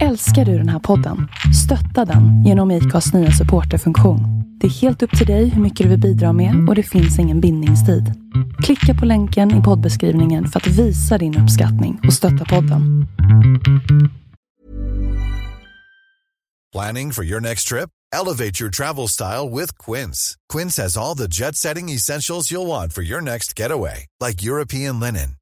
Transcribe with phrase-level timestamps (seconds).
[0.00, 1.28] Älskar du den här podden?
[1.64, 4.20] Stötta den genom IKAs nya supporterfunktion.
[4.60, 7.18] Det är helt upp till dig hur mycket du vill bidra med och det finns
[7.18, 8.14] ingen bindningstid.
[8.62, 13.06] Klicka på länken i poddbeskrivningen för att visa din uppskattning och stötta podden.
[16.72, 17.90] Planning for your next trip?
[18.20, 20.36] Elevate your travel style with Quince.
[20.52, 25.00] Quince has all the jet setting essentials you'll want for your next getaway, like European
[25.00, 25.41] linen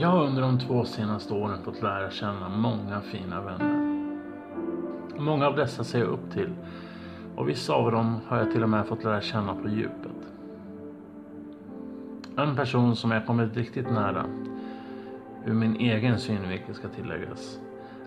[0.00, 4.04] Jag har under de två senaste åren fått lära känna många fina vänner.
[5.16, 6.54] Många av dessa ser jag upp till
[7.36, 10.32] och vissa av dem har jag till och med fått lära känna på djupet.
[12.36, 14.24] En person som jag kommit riktigt nära,
[15.44, 17.60] ur min egen synvinkel ska tilläggas,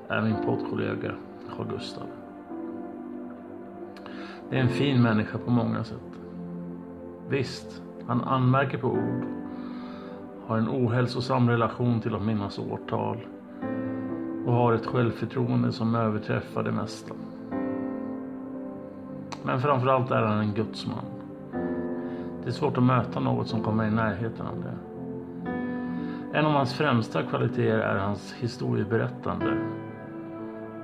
[0.08, 1.12] är min poddkollega
[1.56, 2.08] Carl Gustav.
[4.50, 6.20] Det är en fin människa på många sätt.
[7.30, 9.26] Visst, han anmärker på ord
[10.52, 13.18] har en ohälsosam relation till att minnas årtal
[14.46, 17.14] och har ett självförtroende som överträffar det mesta.
[19.44, 21.06] Men framförallt är han en gudsman.
[22.44, 24.78] Det är svårt att möta något som kommer i närheten av det.
[26.38, 29.58] En av hans främsta kvaliteter är hans historieberättande.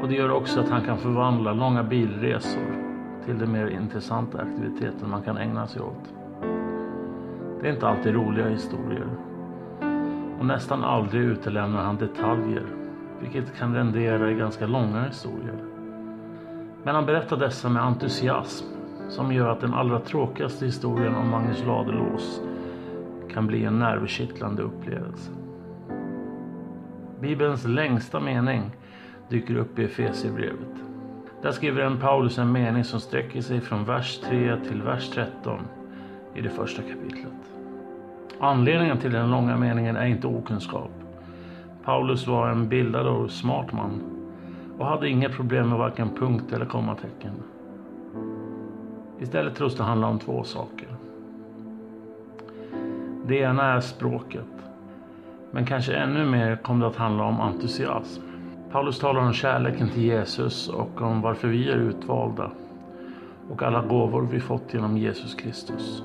[0.02, 2.76] Och det gör också att han kan förvandla långa bilresor
[3.26, 6.14] till de mer intressanta aktiviteter man kan ägna sig åt.
[7.62, 9.08] Det är inte alltid roliga historier
[10.40, 12.66] och nästan aldrig utelämnar han detaljer,
[13.22, 15.64] vilket kan rendera i ganska långa historier.
[16.84, 18.66] Men han berättar dessa med entusiasm
[19.10, 22.42] som gör att den allra tråkigaste historien om Magnus Ladulås
[23.34, 25.32] kan bli en nervkittlande upplevelse.
[27.22, 28.72] Bibelns längsta mening
[29.30, 30.84] dyker upp i Efesierbrevet.
[31.42, 35.60] Där skriver en Paulus en mening som sträcker sig från vers 3 till vers 13
[36.36, 37.57] i det första kapitlet.
[38.40, 40.92] Anledningen till den långa meningen är inte okunskap.
[41.84, 44.02] Paulus var en bildad och smart man
[44.78, 47.34] och hade inga problem med varken punkt eller kommatecken.
[49.20, 50.88] Istället tros det handla om två saker.
[53.28, 54.46] Det ena är språket.
[55.52, 58.22] Men kanske ännu mer kom det att handla om entusiasm.
[58.72, 62.52] Paulus talar om kärleken till Jesus och om varför vi är utvalda
[63.50, 66.04] och alla gåvor vi fått genom Jesus Kristus.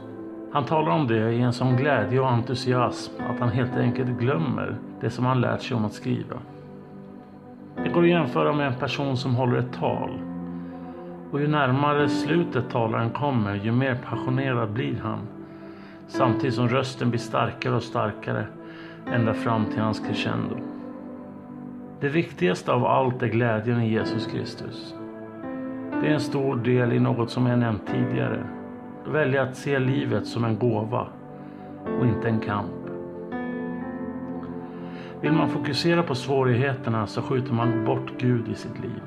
[0.53, 4.77] Han talar om det i en sån glädje och entusiasm att han helt enkelt glömmer
[5.01, 6.37] det som han lärt sig om att skriva.
[7.85, 10.11] Det går att jämföra med en person som håller ett tal.
[11.31, 15.19] Och ju närmare slutet talaren kommer, ju mer passionerad blir han.
[16.07, 18.47] Samtidigt som rösten blir starkare och starkare
[19.13, 20.57] ända fram till hans crescendo.
[22.01, 24.95] Det viktigaste av allt är glädjen i Jesus Kristus.
[26.01, 28.45] Det är en stor del i något som jag nämnt tidigare
[29.09, 31.07] välja att se livet som en gåva
[31.99, 32.73] och inte en kamp.
[35.21, 39.03] Vill man fokusera på svårigheterna så skjuter man bort Gud i sitt liv.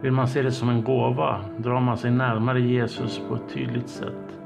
[0.00, 3.88] Vill man se det som en gåva drar man sig närmare Jesus på ett tydligt
[3.88, 4.40] sätt.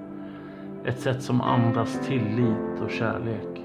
[0.84, 3.62] Ett sätt som andas tillit och kärlek.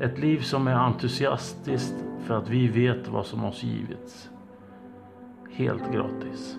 [0.00, 4.30] Ett liv som är entusiastiskt för att vi vet vad som oss givits.
[5.50, 6.58] Helt gratis.